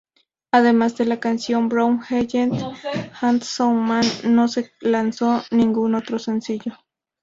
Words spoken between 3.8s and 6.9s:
Man", no se lanzó ningún otro sencillo.